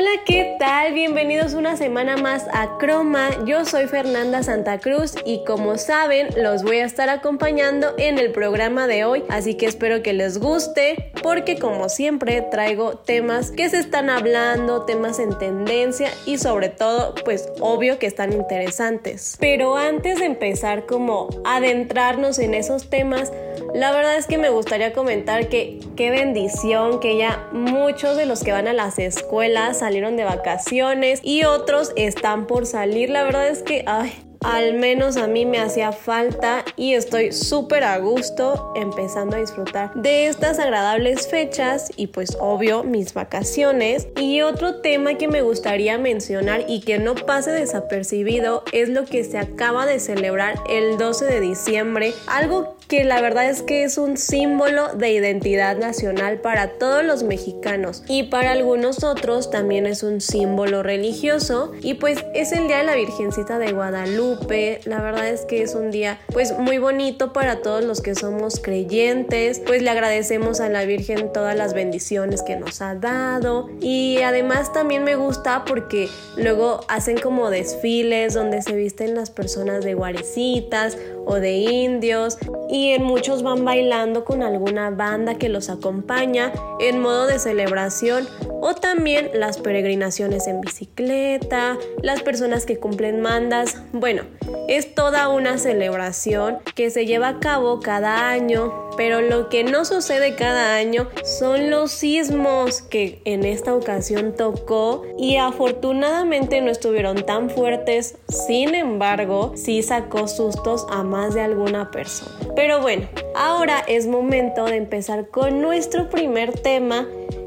[0.00, 0.94] Hola, ¿qué tal?
[0.94, 3.44] Bienvenidos una semana más a Croma.
[3.44, 8.32] Yo soy Fernanda Santa Cruz y como saben, los voy a estar acompañando en el
[8.32, 13.68] programa de hoy, así que espero que les guste porque como siempre traigo temas que
[13.68, 19.36] se están hablando, temas en tendencia y sobre todo, pues obvio que están interesantes.
[19.38, 23.32] Pero antes de empezar como adentrarnos en esos temas,
[23.74, 28.42] la verdad es que me gustaría comentar que qué bendición que ya muchos de los
[28.42, 33.10] que van a las escuelas salieron de vacaciones y otros están por salir.
[33.10, 37.84] La verdad es que, ay, al menos a mí me hacía falta y estoy súper
[37.84, 44.08] a gusto empezando a disfrutar de estas agradables fechas y pues obvio mis vacaciones.
[44.16, 49.24] Y otro tema que me gustaría mencionar y que no pase desapercibido es lo que
[49.24, 53.98] se acaba de celebrar el 12 de diciembre, algo que la verdad es que es
[53.98, 60.02] un símbolo de identidad nacional para todos los mexicanos y para algunos otros también es
[60.02, 61.70] un símbolo religioso.
[61.82, 64.80] Y pues es el Día de la Virgencita de Guadalupe.
[64.86, 68.58] La verdad es que es un día pues muy bonito para todos los que somos
[68.58, 73.68] creyentes, pues le agradecemos a la Virgen todas las bendiciones que nos ha dado.
[73.80, 79.84] Y además también me gusta porque luego hacen como desfiles donde se visten las personas
[79.84, 82.36] de guarecitas o de indios.
[82.68, 88.26] Y en muchos van bailando con alguna banda que los acompaña en modo de celebración
[88.62, 93.76] o también las peregrinaciones en bicicleta, las personas que cumplen mandas.
[93.92, 94.22] Bueno,
[94.68, 99.84] es toda una celebración que se lleva a cabo cada año, pero lo que no
[99.84, 107.24] sucede cada año son los sismos que en esta ocasión tocó y afortunadamente no estuvieron
[107.24, 112.39] tan fuertes, sin embargo, sí sacó sustos a más de alguna persona.
[112.54, 117.06] Pero bueno, ahora es momento de empezar con nuestro primer tema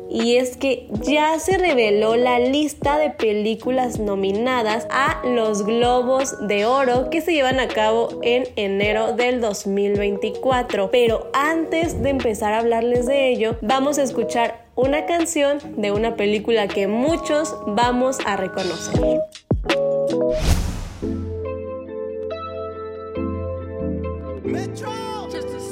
[0.09, 6.67] y es que ya se reveló la lista de películas nominadas a los Globos de
[6.67, 10.91] Oro que se llevan a cabo en enero del 2024.
[10.91, 16.15] Pero antes de empezar a hablarles de ello, vamos a escuchar una canción de una
[16.15, 19.19] película que muchos vamos a reconocer.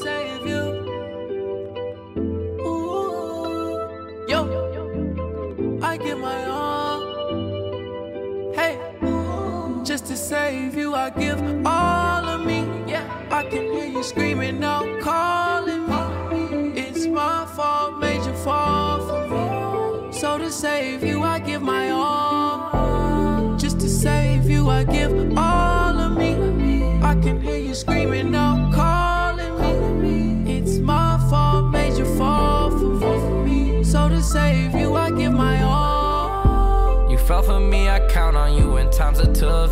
[0.03, 0.64] Save you.
[4.28, 4.40] Yo,
[4.75, 7.02] yo, I give my all
[8.56, 8.80] Hey,
[9.84, 12.59] just to save you, I give all of me.
[12.88, 14.62] Yeah, I can hear you screaming
[15.02, 16.81] calling me.
[16.81, 20.14] It's my fault, made you fall for me.
[20.14, 23.58] So to save you, I give my all.
[23.58, 25.51] Just to save you, I give all
[34.31, 37.12] save you, I give my all.
[37.12, 39.72] You fell for me, I count on you when times are tough.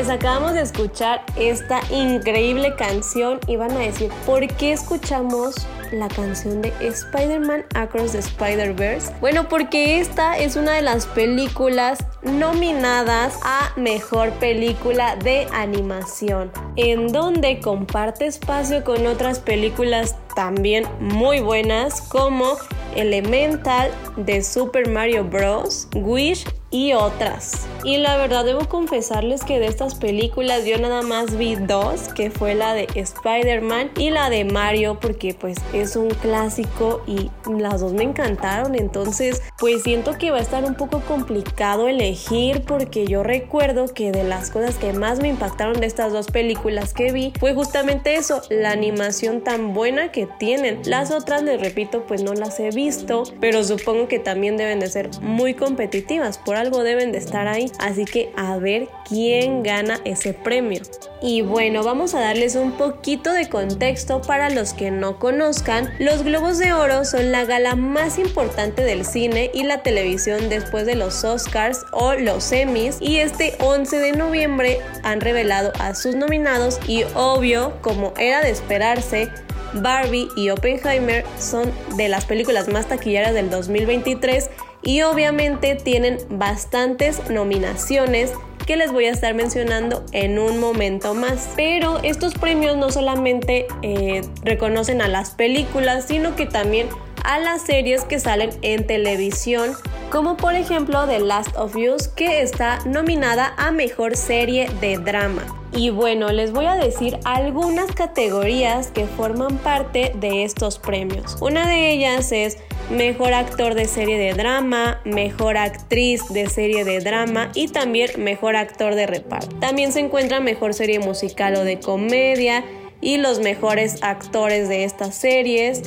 [0.00, 5.54] Pues acabamos de escuchar esta increíble canción y van a decir, ¿por qué escuchamos
[5.92, 9.12] la canción de Spider-Man Across the Spider-Verse?
[9.20, 17.08] Bueno, porque esta es una de las películas nominadas a Mejor Película de Animación, en
[17.12, 22.56] donde comparte espacio con otras películas también muy buenas como
[22.96, 27.68] Elemental de Super Mario Bros., Wish y otras.
[27.82, 32.30] Y la verdad debo confesarles que de estas películas yo nada más vi dos, que
[32.30, 37.80] fue la de Spider-Man y la de Mario, porque pues es un clásico y las
[37.80, 43.06] dos me encantaron, entonces pues siento que va a estar un poco complicado elegir porque
[43.06, 47.12] yo recuerdo que de las cosas que más me impactaron de estas dos películas que
[47.12, 50.82] vi fue justamente eso, la animación tan buena que tienen.
[50.84, 54.88] Las otras, les repito, pues no las he visto, pero supongo que también deben de
[54.88, 57.69] ser muy competitivas, por algo deben de estar ahí.
[57.78, 60.82] Así que a ver quién gana ese premio.
[61.22, 65.92] Y bueno, vamos a darles un poquito de contexto para los que no conozcan.
[65.98, 70.86] Los Globos de Oro son la gala más importante del cine y la televisión después
[70.86, 76.14] de los Oscars o los Emmys y este 11 de noviembre han revelado a sus
[76.14, 79.28] nominados y obvio, como era de esperarse,
[79.74, 84.50] Barbie y Oppenheimer son de las películas más taquilleras del 2023
[84.82, 88.32] y obviamente tienen bastantes nominaciones
[88.66, 91.50] que les voy a estar mencionando en un momento más.
[91.56, 96.88] Pero estos premios no solamente eh, reconocen a las películas, sino que también
[97.24, 99.72] a las series que salen en televisión,
[100.10, 105.42] como por ejemplo The Last of Us, que está nominada a Mejor Serie de Drama.
[105.72, 111.36] Y bueno, les voy a decir algunas categorías que forman parte de estos premios.
[111.40, 112.58] Una de ellas es
[112.90, 118.56] Mejor Actor de Serie de Drama, Mejor Actriz de Serie de Drama y también Mejor
[118.56, 119.54] Actor de Reparto.
[119.60, 122.64] También se encuentra Mejor Serie Musical o de Comedia
[123.00, 125.82] y los mejores actores de estas series,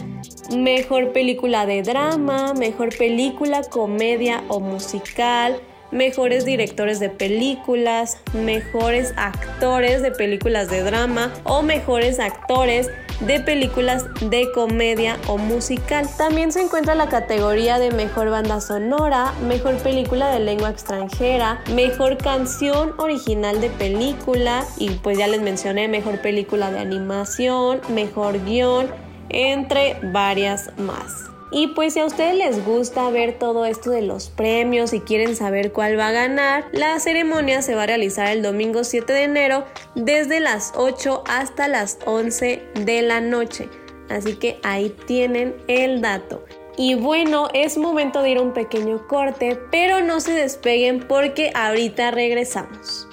[0.56, 5.60] mejor película de drama, mejor película, comedia o musical,
[5.92, 12.90] mejores directores de películas, mejores actores de películas de drama o mejores actores
[13.22, 16.08] de películas de comedia o musical.
[16.18, 22.18] También se encuentra la categoría de mejor banda sonora, mejor película de lengua extranjera, mejor
[22.18, 28.88] canción original de película y pues ya les mencioné mejor película de animación, mejor guion,
[29.30, 31.33] entre varias más.
[31.54, 35.36] Y pues si a ustedes les gusta ver todo esto de los premios y quieren
[35.36, 39.24] saber cuál va a ganar, la ceremonia se va a realizar el domingo 7 de
[39.24, 39.64] enero
[39.94, 43.70] desde las 8 hasta las 11 de la noche.
[44.10, 46.44] Así que ahí tienen el dato.
[46.76, 52.10] Y bueno, es momento de ir un pequeño corte, pero no se despeguen porque ahorita
[52.10, 53.08] regresamos.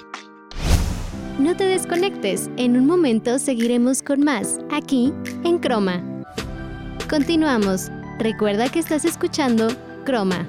[1.37, 6.03] No te desconectes, en un momento seguiremos con más, aquí en Croma.
[7.07, 7.91] Continuamos.
[8.21, 9.69] Recuerda que estás escuchando
[10.05, 10.45] Croma.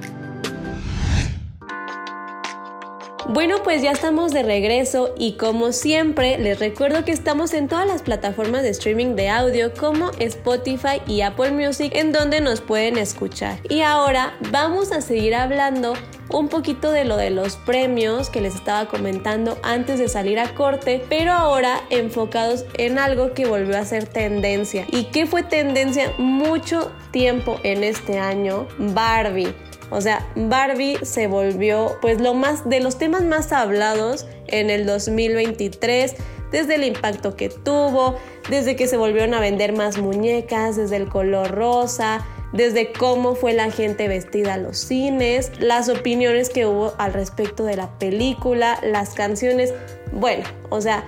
[3.29, 7.87] Bueno, pues ya estamos de regreso y como siempre les recuerdo que estamos en todas
[7.87, 12.99] las plataformas de streaming de audio como Spotify y Apple Music en donde nos pueden
[12.99, 13.61] escuchar.
[13.69, 15.95] Y ahora vamos a seguir hablando
[16.31, 20.55] un poquito de lo de los premios que les estaba comentando antes de salir a
[20.55, 26.13] corte, pero ahora enfocados en algo que volvió a ser tendencia y que fue tendencia
[26.19, 29.55] mucho tiempo en este año, Barbie.
[29.93, 34.87] O sea, Barbie se volvió pues lo más de los temas más hablados en el
[34.87, 36.17] 2023
[36.51, 38.17] desde el impacto que tuvo,
[38.49, 43.55] desde que se volvieron a vender más muñecas, desde el color rosa, desde cómo fue
[43.55, 48.79] la gente vestida a los cines, las opiniones que hubo al respecto de la película,
[48.83, 49.73] las canciones.
[50.13, 51.05] Bueno, o sea,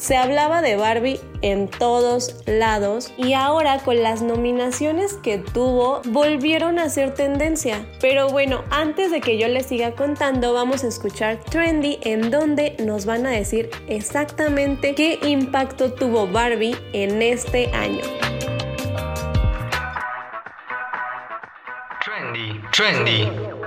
[0.00, 6.78] se hablaba de Barbie en todos lados y ahora con las nominaciones que tuvo volvieron
[6.78, 7.86] a ser tendencia.
[8.00, 12.76] Pero bueno, antes de que yo les siga contando, vamos a escuchar Trendy en donde
[12.78, 18.00] nos van a decir exactamente qué impacto tuvo Barbie en este año.
[22.72, 23.59] Trendy.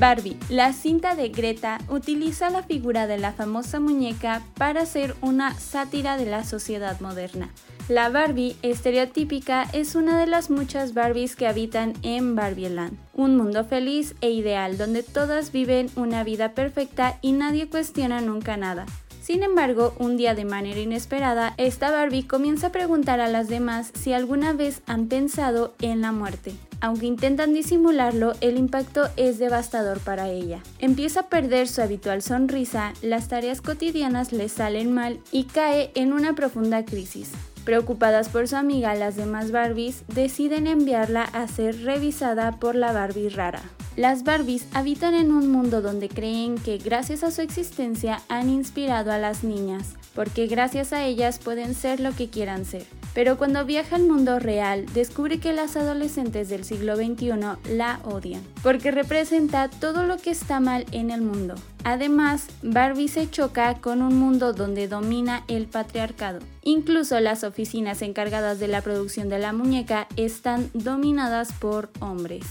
[0.00, 5.52] Barbie, la cinta de Greta, utiliza la figura de la famosa muñeca para hacer una
[5.52, 7.50] sátira de la sociedad moderna.
[7.86, 13.66] La Barbie estereotípica es una de las muchas Barbies que habitan en Barbieland, un mundo
[13.66, 18.86] feliz e ideal donde todas viven una vida perfecta y nadie cuestiona nunca nada.
[19.20, 23.92] Sin embargo, un día de manera inesperada, esta Barbie comienza a preguntar a las demás
[23.92, 26.54] si alguna vez han pensado en la muerte.
[26.80, 30.62] Aunque intentan disimularlo, el impacto es devastador para ella.
[30.78, 36.12] Empieza a perder su habitual sonrisa, las tareas cotidianas le salen mal y cae en
[36.12, 37.32] una profunda crisis.
[37.64, 43.28] Preocupadas por su amiga, las demás Barbies deciden enviarla a ser revisada por la Barbie
[43.28, 43.60] rara.
[43.96, 49.12] Las Barbies habitan en un mundo donde creen que gracias a su existencia han inspirado
[49.12, 52.84] a las niñas, porque gracias a ellas pueden ser lo que quieran ser.
[53.14, 57.32] Pero cuando viaja al mundo real, descubre que las adolescentes del siglo XXI
[57.74, 61.56] la odian, porque representa todo lo que está mal en el mundo.
[61.82, 66.38] Además, Barbie se choca con un mundo donde domina el patriarcado.
[66.62, 72.44] Incluso las oficinas encargadas de la producción de la muñeca están dominadas por hombres.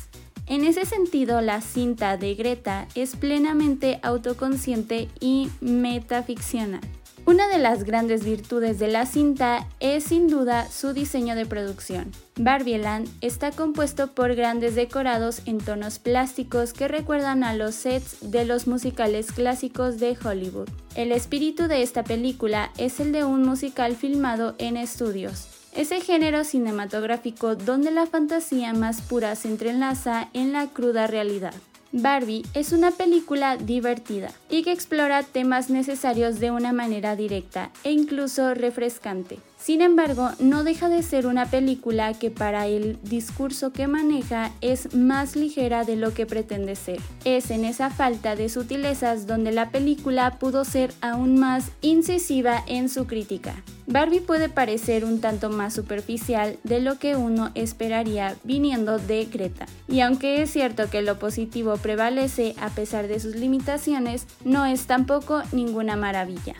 [0.48, 6.82] En ese sentido, la cinta de Greta es plenamente autoconsciente y metaficcional.
[7.30, 12.12] Una de las grandes virtudes de la cinta es sin duda su diseño de producción.
[12.40, 18.46] Barbieland está compuesto por grandes decorados en tonos plásticos que recuerdan a los sets de
[18.46, 20.70] los musicales clásicos de Hollywood.
[20.96, 25.50] El espíritu de esta película es el de un musical filmado en estudios.
[25.76, 31.54] Ese género cinematográfico donde la fantasía más pura se entrelaza en la cruda realidad.
[31.92, 37.92] Barbie es una película divertida y que explora temas necesarios de una manera directa e
[37.92, 39.40] incluso refrescante.
[39.62, 44.96] Sin embargo, no deja de ser una película que para el discurso que maneja es
[44.96, 47.00] más ligera de lo que pretende ser.
[47.26, 52.88] Es en esa falta de sutilezas donde la película pudo ser aún más incisiva en
[52.88, 53.62] su crítica.
[53.86, 59.66] Barbie puede parecer un tanto más superficial de lo que uno esperaría viniendo de Greta.
[59.90, 64.86] Y aunque es cierto que lo positivo prevalece a pesar de sus limitaciones, no es
[64.86, 66.56] tampoco ninguna maravilla.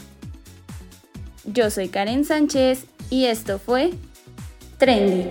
[1.46, 3.92] Yo soy Karen Sánchez y esto fue
[4.78, 5.30] Trendy.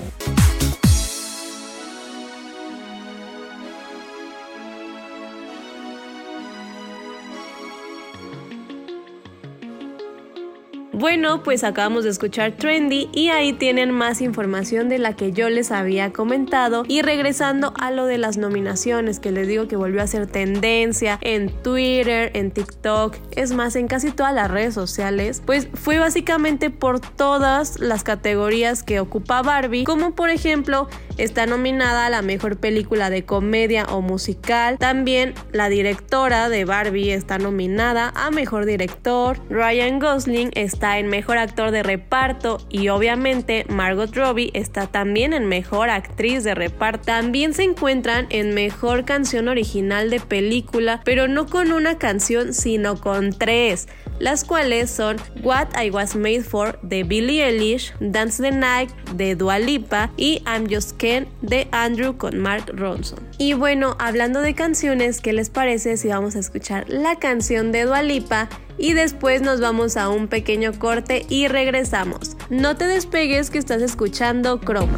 [10.98, 15.48] Bueno, pues acabamos de escuchar Trendy y ahí tienen más información de la que yo
[15.48, 16.82] les había comentado.
[16.88, 21.20] Y regresando a lo de las nominaciones, que les digo que volvió a ser tendencia
[21.20, 26.68] en Twitter, en TikTok, es más, en casi todas las redes sociales, pues fue básicamente
[26.68, 32.56] por todas las categorías que ocupa Barbie, como por ejemplo está nominada a la mejor
[32.58, 34.78] película de comedia o musical.
[34.78, 39.38] También la directora de Barbie está nominada a mejor director.
[39.50, 45.46] Ryan Gosling está en Mejor Actor de Reparto y obviamente Margot Robbie está también en
[45.46, 47.04] Mejor Actriz de Reparto.
[47.06, 53.00] También se encuentran en Mejor Canción Original de Película, pero no con una canción, sino
[53.00, 58.50] con tres, las cuales son What I Was Made For de Billie Eilish, Dance the
[58.50, 60.96] Night de Dua Lipa y I'm Just
[61.42, 63.18] De Andrew con Mark Ronson.
[63.38, 67.84] Y bueno, hablando de canciones, ¿qué les parece si vamos a escuchar la canción de
[67.84, 68.48] Dua Lipa?
[68.78, 72.36] y después nos vamos a un pequeño corte y regresamos.
[72.48, 74.96] No te despegues que estás escuchando Chroma.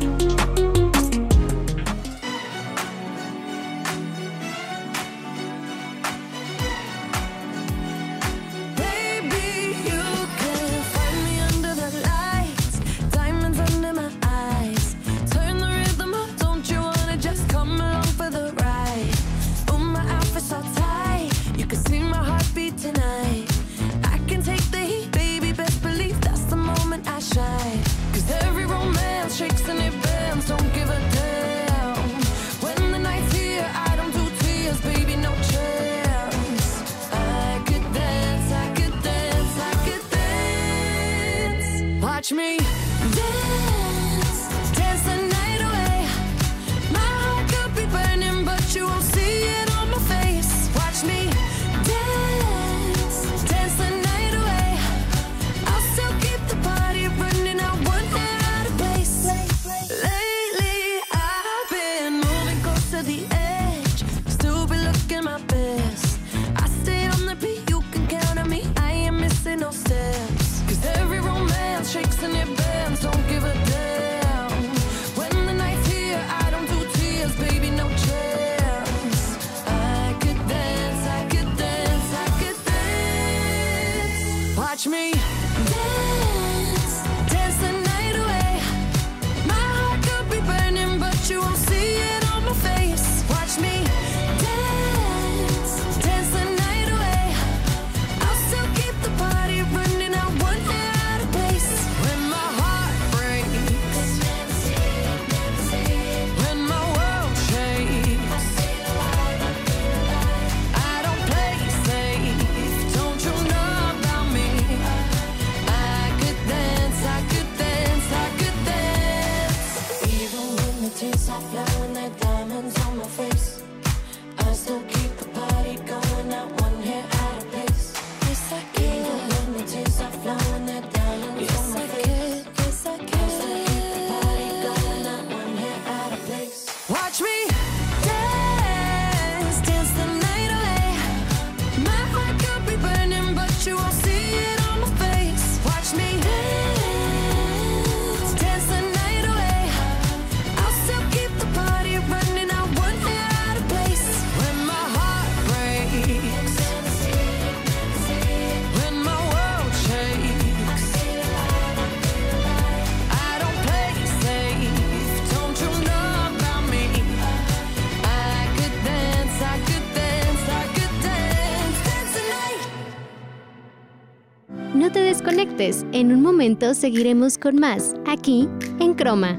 [174.75, 175.85] Desconectes.
[175.93, 178.49] En un momento seguiremos con más, aquí
[178.79, 179.39] en Croma.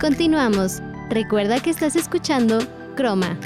[0.00, 0.80] Continuamos.
[1.10, 2.58] Recuerda que estás escuchando
[2.96, 3.38] Croma.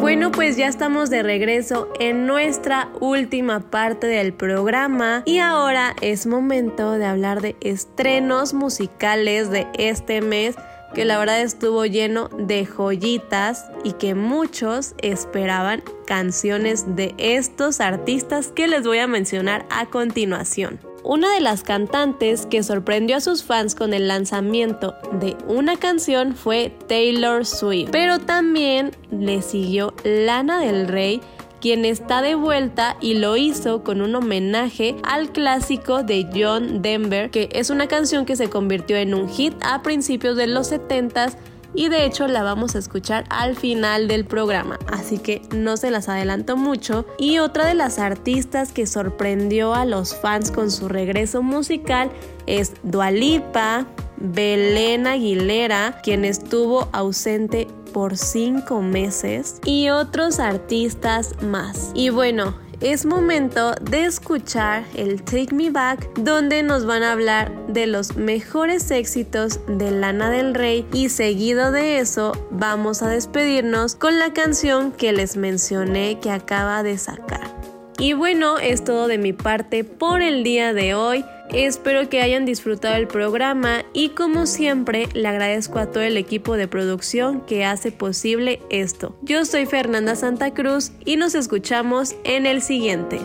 [0.00, 6.26] Bueno, pues ya estamos de regreso en nuestra última parte del programa y ahora es
[6.26, 10.56] momento de hablar de estrenos musicales de este mes
[10.94, 18.48] que la verdad estuvo lleno de joyitas y que muchos esperaban canciones de estos artistas
[18.48, 20.80] que les voy a mencionar a continuación.
[21.04, 26.34] Una de las cantantes que sorprendió a sus fans con el lanzamiento de una canción
[26.34, 31.20] fue Taylor Swift, pero también le siguió Lana del Rey
[31.60, 37.30] quien está de vuelta y lo hizo con un homenaje al clásico de John Denver,
[37.30, 41.36] que es una canción que se convirtió en un hit a principios de los 70s
[41.74, 45.90] y de hecho la vamos a escuchar al final del programa, así que no se
[45.90, 47.06] las adelanto mucho.
[47.18, 52.10] Y otra de las artistas que sorprendió a los fans con su regreso musical
[52.46, 53.86] es Dualipa,
[54.16, 61.90] Belén Aguilera, quien estuvo ausente por cinco meses, y otros artistas más.
[61.94, 67.66] Y bueno, es momento de escuchar el Take Me Back, donde nos van a hablar
[67.66, 73.96] de los mejores éxitos de Lana del Rey y seguido de eso vamos a despedirnos
[73.96, 77.58] con la canción que les mencioné que acaba de sacar.
[77.98, 81.24] Y bueno, es todo de mi parte por el día de hoy.
[81.52, 86.56] Espero que hayan disfrutado el programa y como siempre le agradezco a todo el equipo
[86.56, 89.16] de producción que hace posible esto.
[89.22, 93.20] Yo soy Fernanda Santa Cruz y nos escuchamos en el siguiente.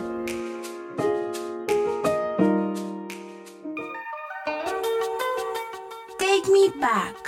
[6.18, 7.23] Take me back.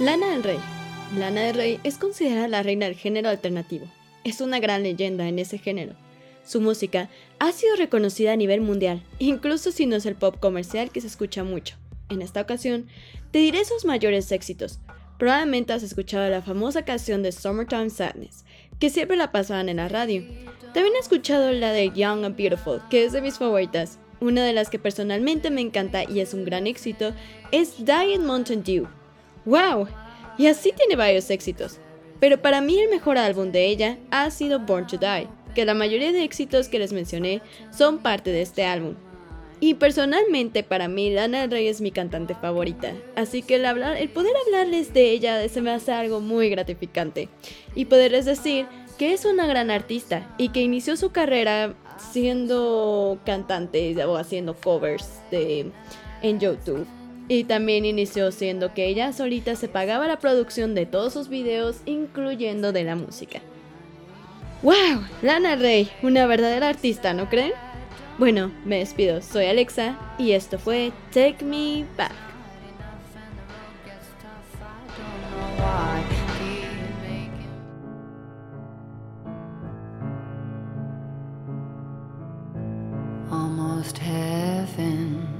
[0.00, 0.58] Lana del Rey.
[1.18, 3.84] Lana del Rey es considerada la reina del género alternativo.
[4.24, 5.92] Es una gran leyenda en ese género.
[6.42, 10.90] Su música ha sido reconocida a nivel mundial, incluso si no es el pop comercial
[10.90, 11.76] que se escucha mucho.
[12.08, 12.86] En esta ocasión,
[13.30, 14.80] te diré sus mayores éxitos.
[15.18, 18.46] Probablemente has escuchado la famosa canción de Summertime Sadness,
[18.78, 20.24] que siempre la pasaban en la radio.
[20.72, 23.98] También he escuchado la de Young and Beautiful, que es de mis favoritas.
[24.20, 27.12] Una de las que personalmente me encanta y es un gran éxito
[27.52, 28.88] es in Mountain Dew,
[29.44, 29.88] ¡Wow!
[30.38, 31.78] Y así tiene varios éxitos.
[32.20, 35.74] Pero para mí el mejor álbum de ella ha sido Born to Die, que la
[35.74, 38.94] mayoría de éxitos que les mencioné son parte de este álbum.
[39.58, 44.32] Y personalmente para mí Lana del Rey es mi cantante favorita, así que el, poder
[44.46, 47.28] hablarles de ella se me hace algo muy gratificante.
[47.74, 48.66] Y poderles decir
[48.98, 51.74] que es una gran artista y que inició su carrera
[52.12, 55.70] siendo cantante o haciendo covers de,
[56.22, 56.86] en YouTube.
[57.30, 61.76] Y también inició siendo que ella solita se pagaba la producción de todos sus videos,
[61.86, 63.40] incluyendo de la música.
[64.64, 65.04] ¡Wow!
[65.22, 67.52] Lana Rey, una verdadera artista, ¿no creen?
[68.18, 72.10] Bueno, me despido, soy Alexa y esto fue Take Me Back.
[83.30, 85.39] Almost heaven.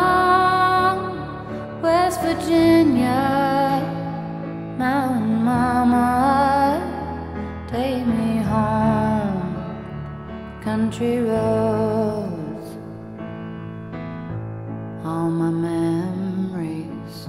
[2.41, 3.85] Virginia,
[4.75, 6.81] Mountain Mama,
[7.69, 9.53] take me home,
[10.63, 12.77] country roads,
[15.05, 17.27] all my memories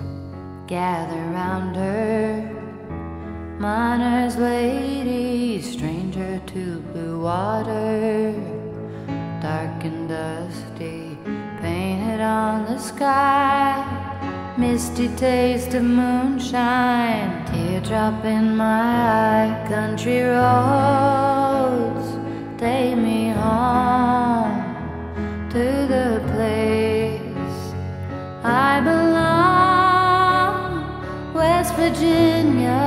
[0.66, 2.48] gather round her.
[3.58, 8.32] Miner's lady, stranger to blue water,
[9.42, 11.18] dark and dusty,
[11.60, 13.71] painted on the sky
[14.56, 22.08] misty taste of moonshine, teardrop in my eye, country roads,
[22.58, 24.64] take me home
[25.50, 27.74] to the place
[28.44, 30.72] I belong,
[31.34, 32.81] West Virginia,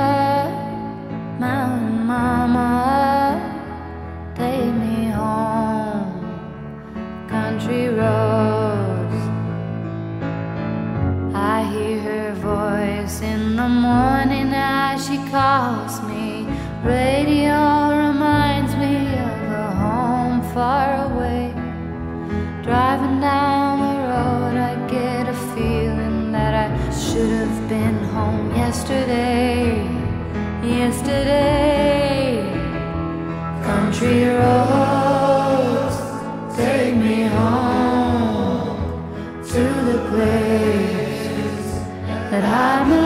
[28.66, 29.62] yesterday.
[30.64, 32.42] Yesterday,
[33.62, 35.96] country roads
[36.56, 38.76] take me home
[39.52, 41.70] to the place
[42.30, 43.05] that I belong.